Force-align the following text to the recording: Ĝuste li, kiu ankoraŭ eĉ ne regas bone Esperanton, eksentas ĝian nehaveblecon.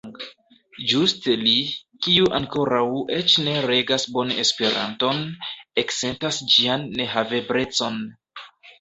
Ĝuste 0.91 1.35
li, 1.41 1.53
kiu 2.05 2.31
ankoraŭ 2.39 2.81
eĉ 3.19 3.37
ne 3.49 3.55
regas 3.67 4.07
bone 4.17 4.41
Esperanton, 4.47 5.23
eksentas 5.85 6.45
ĝian 6.57 6.93
nehaveblecon. 7.01 8.07